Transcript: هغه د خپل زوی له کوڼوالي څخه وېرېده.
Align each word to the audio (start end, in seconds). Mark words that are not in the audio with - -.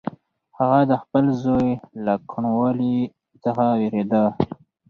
هغه 0.57 0.79
د 0.91 0.93
خپل 1.01 1.25
زوی 1.43 1.69
له 2.05 2.13
کوڼوالي 2.29 2.97
څخه 3.43 3.63
وېرېده. 3.79 4.23